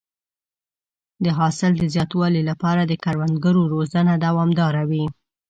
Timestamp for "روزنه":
3.73-4.13